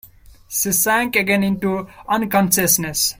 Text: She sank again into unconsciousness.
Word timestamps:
She 0.49 0.71
sank 0.71 1.15
again 1.15 1.43
into 1.43 1.87
unconsciousness. 2.09 3.01